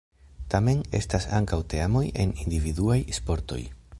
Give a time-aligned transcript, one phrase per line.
[0.53, 3.63] Tamen, estas ankaŭ teamoj en individuaj sportoj.